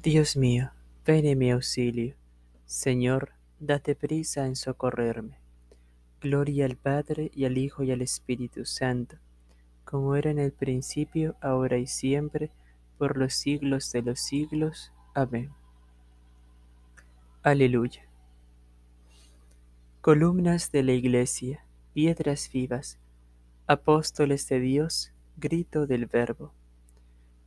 [0.00, 0.70] Dios mío,
[1.04, 2.14] ven en mi auxilio.
[2.66, 5.40] Señor, date prisa en socorrerme.
[6.20, 9.16] Gloria al Padre y al Hijo y al Espíritu Santo,
[9.84, 12.52] como era en el principio, ahora y siempre,
[12.96, 14.92] por los siglos de los siglos.
[15.14, 15.50] Amén.
[17.42, 18.08] Aleluya.
[20.00, 23.00] Columnas de la Iglesia, piedras vivas,
[23.66, 26.52] apóstoles de Dios, grito del Verbo.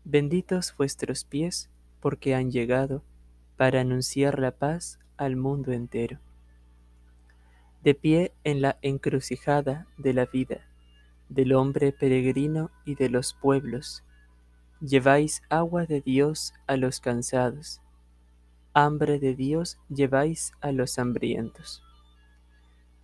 [0.04, 1.71] Benditos vuestros pies,
[2.02, 3.04] porque han llegado
[3.58, 6.20] para anunciar la paz al mundo entero.
[7.84, 10.62] De pie en la encrucijada de la vida,
[11.30, 14.04] del hombre peregrino y de los pueblos,
[14.82, 17.82] lleváis agua de Dios a los cansados,
[18.74, 21.84] hambre de Dios lleváis a los hambrientos.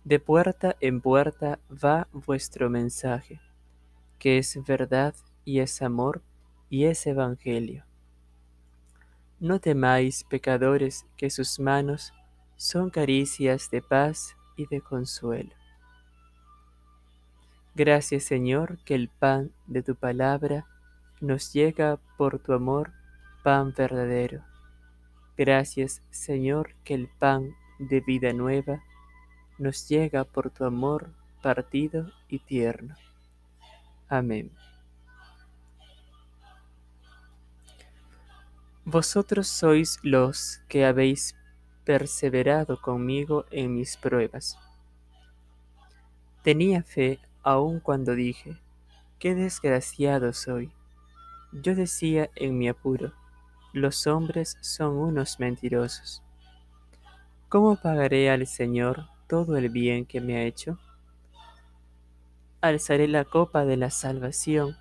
[0.04, 3.40] De puerta en puerta va vuestro mensaje,
[4.18, 6.22] que es verdad y es amor
[6.70, 7.87] y es evangelio.
[9.40, 12.12] No temáis, pecadores, que sus manos
[12.56, 15.50] son caricias de paz y de consuelo.
[17.76, 20.66] Gracias, Señor, que el pan de tu palabra
[21.20, 22.92] nos llega por tu amor,
[23.44, 24.42] pan verdadero.
[25.36, 28.82] Gracias, Señor, que el pan de vida nueva
[29.56, 32.96] nos llega por tu amor partido y tierno.
[34.08, 34.50] Amén.
[38.90, 41.36] Vosotros sois los que habéis
[41.84, 44.58] perseverado conmigo en mis pruebas.
[46.42, 48.56] Tenía fe aun cuando dije,
[49.18, 50.72] qué desgraciado soy.
[51.52, 53.12] Yo decía en mi apuro,
[53.74, 56.22] los hombres son unos mentirosos.
[57.50, 60.78] ¿Cómo pagaré al Señor todo el bien que me ha hecho?
[62.62, 64.78] Alzaré la copa de la salvación,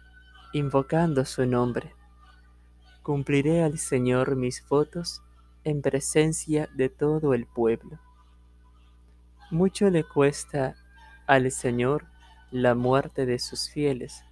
[0.53, 1.97] invocando su nombre
[3.07, 5.23] Cumpliré al Señor mis votos
[5.63, 7.97] en presencia de todo el pueblo.
[9.49, 10.75] Mucho le cuesta
[11.25, 12.05] al Señor
[12.51, 14.25] la muerte de sus fieles.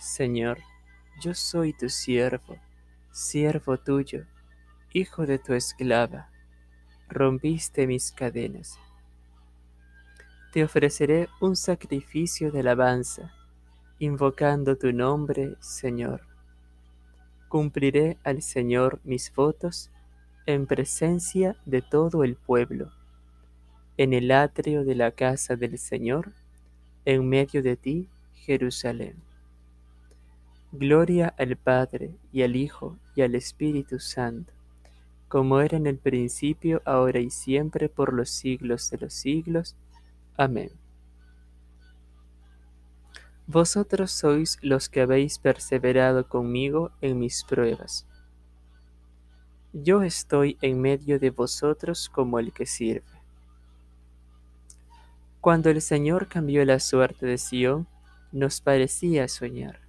[0.00, 0.58] Señor,
[1.20, 2.58] yo soy tu siervo,
[3.12, 4.26] siervo tuyo,
[4.92, 6.28] hijo de tu esclava.
[7.08, 8.80] Rompiste mis cadenas.
[10.52, 13.32] Te ofreceré un sacrificio de alabanza,
[14.00, 16.29] invocando tu nombre, Señor
[17.50, 19.90] cumpliré al Señor mis votos
[20.46, 22.92] en presencia de todo el pueblo,
[23.96, 26.32] en el atrio de la casa del Señor,
[27.04, 29.16] en medio de ti, Jerusalén.
[30.70, 34.52] Gloria al Padre y al Hijo y al Espíritu Santo,
[35.26, 39.74] como era en el principio, ahora y siempre, por los siglos de los siglos.
[40.36, 40.70] Amén.
[43.52, 48.06] Vosotros sois los que habéis perseverado conmigo en mis pruebas.
[49.72, 53.02] Yo estoy en medio de vosotros como el que sirve.
[55.40, 57.88] Cuando el Señor cambió la suerte de Sión,
[58.30, 59.80] nos parecía soñar.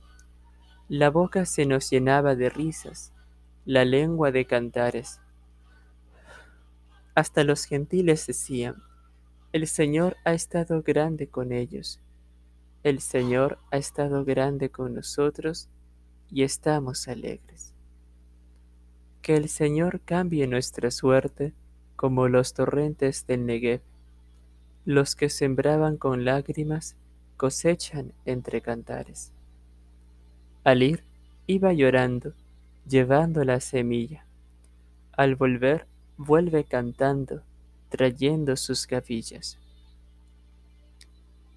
[0.90, 3.14] La boca se nos llenaba de risas,
[3.66, 5.20] la lengua de cantares.
[7.14, 8.82] Hasta los gentiles decían,
[9.54, 12.02] el Señor ha estado grande con ellos
[12.84, 15.70] el Señor ha estado grande con nosotros
[16.32, 17.76] y estamos alegres.
[19.22, 21.54] Que el Señor cambie nuestra suerte
[21.96, 23.82] como los torrentes del Negev.
[24.84, 26.96] Los que sembraban con lágrimas
[27.38, 29.32] cosechan entre cantares.
[30.64, 31.04] Al ir,
[31.46, 32.34] iba llorando,
[32.88, 34.26] llevando la semilla.
[35.12, 35.86] Al volver,
[36.18, 37.44] vuelve cantando,
[37.90, 39.61] trayendo sus gavillas.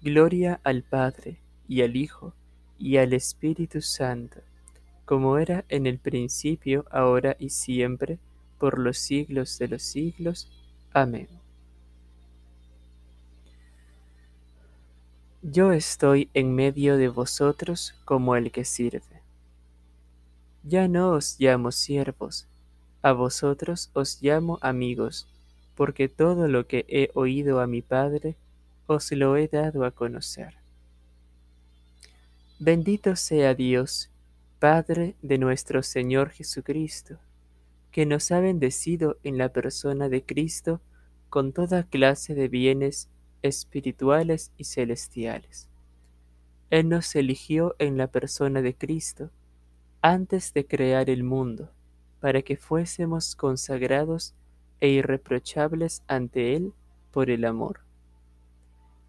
[0.05, 2.35] Gloria al Padre, y al Hijo,
[2.77, 4.39] y al Espíritu Santo,
[5.03, 8.19] como era en el principio, ahora y siempre,
[8.59, 10.47] por los siglos de los siglos.
[10.93, 11.27] Amén.
[15.41, 19.23] Yo estoy en medio de vosotros como el que sirve.
[20.61, 22.47] Ya no os llamo siervos,
[23.01, 25.27] a vosotros os llamo amigos,
[25.73, 28.37] porque todo lo que he oído a mi Padre,
[28.87, 30.55] os lo he dado a conocer.
[32.59, 34.11] Bendito sea Dios,
[34.59, 37.19] Padre de nuestro Señor Jesucristo,
[37.91, 40.81] que nos ha bendecido en la persona de Cristo
[41.29, 43.09] con toda clase de bienes
[43.41, 45.69] espirituales y celestiales.
[46.69, 49.29] Él nos eligió en la persona de Cristo
[50.01, 51.71] antes de crear el mundo,
[52.19, 54.33] para que fuésemos consagrados
[54.79, 56.73] e irreprochables ante Él
[57.11, 57.84] por el amor.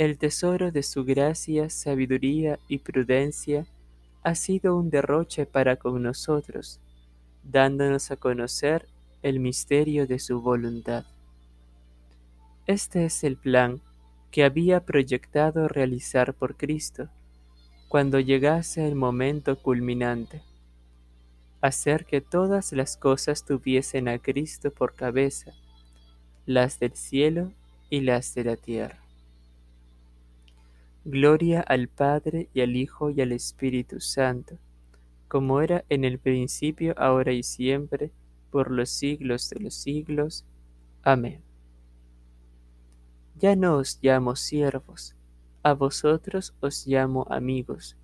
[0.00, 3.66] El tesoro de su gracia, sabiduría y prudencia
[4.22, 6.80] ha sido un derroche para con nosotros,
[7.42, 8.88] dándonos a conocer
[9.20, 11.04] el misterio de su voluntad.
[12.66, 13.82] Este es el plan
[14.30, 17.10] que había proyectado realizar por Cristo
[17.90, 20.40] cuando llegase el momento culminante,
[21.60, 25.52] hacer que todas las cosas tuviesen a Cristo por cabeza,
[26.46, 27.52] las del cielo
[27.90, 29.09] y las de la tierra.
[31.10, 34.58] Gloria al Padre y al Hijo y al Espíritu Santo,
[35.26, 38.12] como era en el principio, ahora y siempre,
[38.52, 40.44] por los siglos de los siglos.
[41.02, 41.42] Amén.
[43.36, 45.16] Ya no os llamo siervos,
[45.64, 47.96] a vosotros os llamo amigos,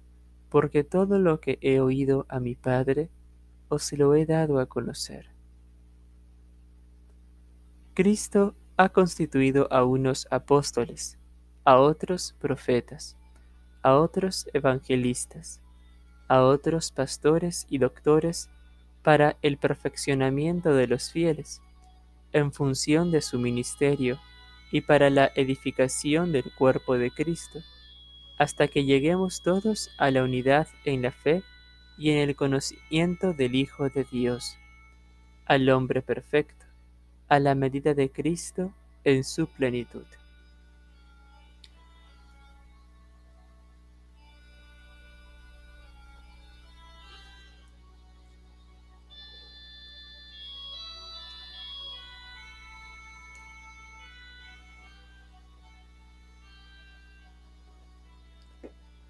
[0.48, 3.08] porque todo lo que he oído a mi Padre,
[3.68, 5.28] os lo he dado a conocer.
[7.94, 11.20] Cristo ha constituido a unos apóstoles,
[11.66, 13.16] a otros profetas,
[13.82, 15.60] a otros evangelistas,
[16.28, 18.48] a otros pastores y doctores
[19.02, 21.60] para el perfeccionamiento de los fieles,
[22.32, 24.20] en función de su ministerio
[24.70, 27.58] y para la edificación del cuerpo de Cristo,
[28.38, 31.42] hasta que lleguemos todos a la unidad en la fe
[31.98, 34.56] y en el conocimiento del Hijo de Dios,
[35.46, 36.64] al hombre perfecto,
[37.28, 38.72] a la medida de Cristo
[39.02, 40.06] en su plenitud.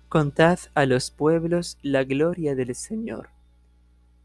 [0.08, 3.30] Contad a los pueblos la gloria del Señor.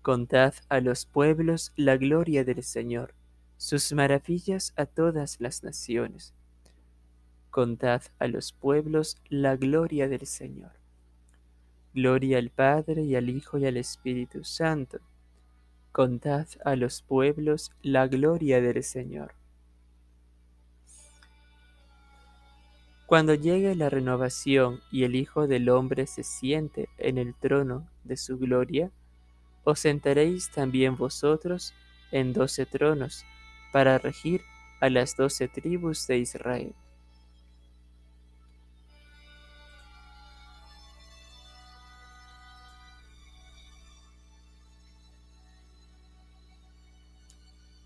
[0.04, 3.16] Contad a los pueblos la gloria del Señor,
[3.58, 6.36] sus maravillas a todas las naciones.
[7.50, 10.74] Contad a los pueblos la gloria del Señor.
[11.96, 15.00] Gloria al Padre y al Hijo y al Espíritu Santo.
[15.92, 19.41] Contad a los pueblos la gloria del Señor.
[23.12, 28.16] Cuando llegue la renovación y el Hijo del Hombre se siente en el trono de
[28.16, 28.90] su gloria,
[29.66, 31.74] os sentaréis también vosotros
[32.14, 33.26] en doce tronos
[33.74, 34.40] para regir
[34.80, 36.74] a las doce tribus de Israel.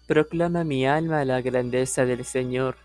[0.05, 2.84] Proclama mi alma la grandeza del Señor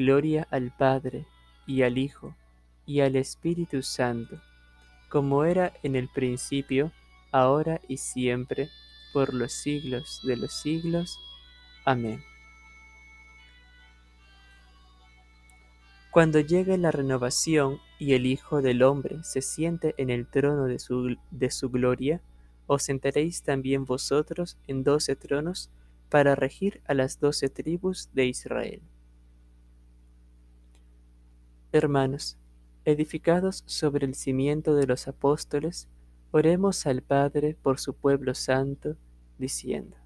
[0.00, 1.26] Gloria al Padre,
[1.66, 2.34] y al Hijo,
[2.86, 4.40] y al Espíritu Santo,
[5.10, 6.90] como era en el principio,
[7.32, 8.70] ahora y siempre,
[9.12, 11.18] por los siglos de los siglos.
[11.84, 12.24] Amén.
[16.10, 20.78] Cuando llegue la renovación y el Hijo del Hombre se siente en el trono de
[20.78, 22.22] su, de su gloria,
[22.66, 25.68] os sentaréis también vosotros en doce tronos
[26.08, 28.80] para regir a las doce tribus de Israel.
[31.72, 32.36] Hermanos,
[32.84, 35.88] edificados sobre el cimiento de los apóstoles,
[36.32, 38.96] oremos al Padre por su pueblo santo,
[39.38, 39.96] diciendo,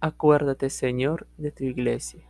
[0.00, 2.22] Acuérdate, Señor, de tu iglesia.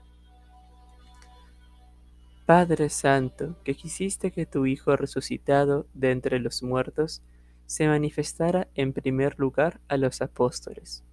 [2.47, 7.23] Padre Santo, que quisiste que tu Hijo resucitado de entre los muertos
[7.67, 11.05] se manifestara en primer lugar a los apóstoles.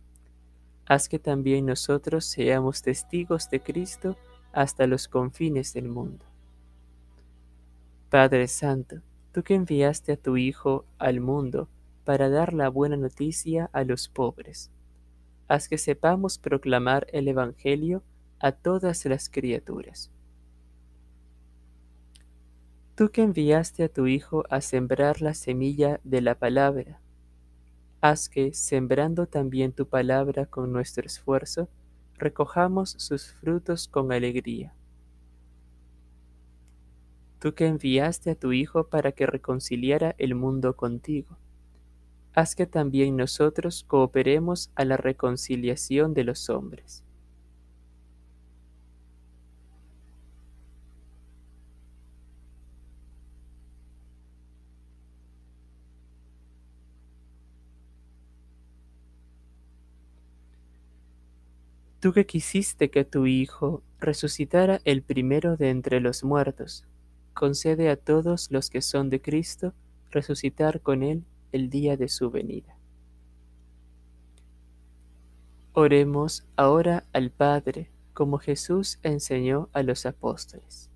[0.88, 4.17] Haz que también nosotros seamos testigos de Cristo
[4.51, 6.25] hasta los confines del mundo.
[8.15, 9.01] Padre Santo,
[9.34, 11.67] tú que enviaste a tu Hijo al mundo
[12.05, 14.72] para dar la buena noticia a los pobres,
[15.50, 18.03] haz que sepamos proclamar el Evangelio
[18.39, 20.12] a todas las criaturas.
[22.95, 27.01] Tú que enviaste a tu Hijo a sembrar la semilla de la palabra,
[28.00, 31.67] haz que, sembrando también tu palabra con nuestro esfuerzo,
[32.13, 34.74] recojamos sus frutos con alegría.
[37.39, 41.37] Tú que enviaste a tu Hijo para que reconciliara el mundo contigo,
[42.33, 47.03] haz que también nosotros cooperemos a la reconciliación de los hombres.
[61.99, 66.85] Tú que quisiste que tu Hijo resucitara el primero de entre los muertos,
[67.35, 69.75] concede a todos los que son de Cristo
[70.09, 72.75] resucitar con Él el día de su venida.
[75.73, 80.89] Oremos ahora al Padre como Jesús enseñó a los apóstoles.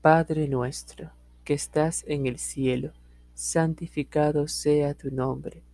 [0.00, 1.10] Padre nuestro,
[1.42, 2.92] que estás en el cielo,
[3.34, 5.64] santificado sea tu nombre.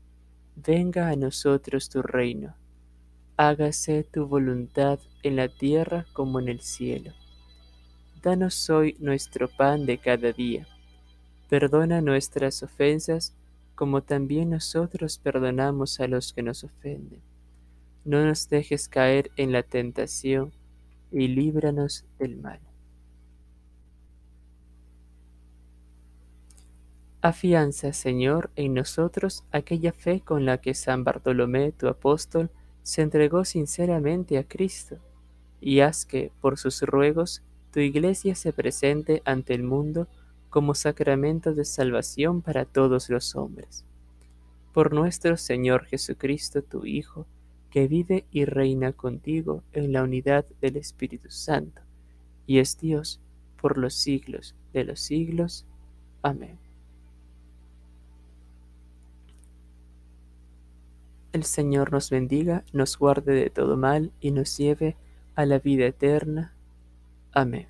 [0.57, 2.55] Venga a nosotros tu reino
[3.41, 7.15] hágase tu voluntad en la tierra como en el cielo.
[8.23, 10.67] Danos hoy nuestro pan de cada día.
[11.49, 13.35] Perdona nuestras ofensas
[13.75, 17.23] como también nosotros perdonamos a los que nos ofenden.
[18.05, 20.53] No nos dejes caer en la tentación
[21.11, 22.61] y líbranos del mal.
[27.23, 32.51] Afianza, Señor, en nosotros aquella fe con la que San Bartolomé, tu apóstol,
[32.83, 34.99] se entregó sinceramente a Cristo,
[35.59, 40.09] y haz que, por sus ruegos, tu iglesia se presente ante el mundo
[40.49, 43.85] como sacramento de salvación para todos los hombres.
[44.73, 47.27] Por nuestro Señor Jesucristo, tu Hijo,
[47.71, 51.83] que vive y reina contigo en la unidad del Espíritu Santo,
[52.47, 53.21] y es Dios
[53.61, 55.67] por los siglos de los siglos.
[56.23, 56.59] Amén.
[61.33, 64.97] El Señor nos bendiga, nos guarde de todo mal y nos lleve
[65.37, 66.53] a la vida eterna.
[67.33, 67.67] Amén.